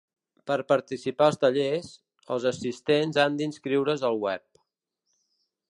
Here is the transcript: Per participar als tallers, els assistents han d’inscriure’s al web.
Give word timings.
Per 0.51 0.55
participar 0.71 1.27
als 1.31 1.37
tallers, 1.43 1.91
els 2.37 2.49
assistents 2.53 3.19
han 3.25 3.39
d’inscriure’s 3.43 4.07
al 4.09 4.21
web. 4.27 4.45